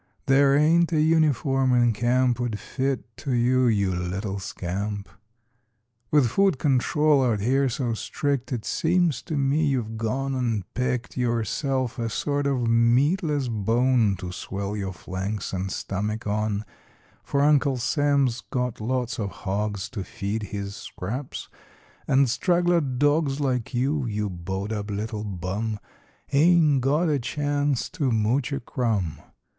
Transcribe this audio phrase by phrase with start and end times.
[0.25, 5.17] There ain't a uniform in camp 'Ould fit to you, you little scamp f
[6.09, 11.17] With food control out here so strict It seems to me you've gone and picked
[11.17, 16.65] Yourself a sort o' meatless bone To swell your flanks and stummick on,
[17.23, 21.47] For Uncle Sam's got lots o r hogs To feed his scraps,
[22.07, 25.77] and straggler dogs Like you, you bowed up little hum,
[26.31, 29.19] Ain't got a chance to mooch a crumb!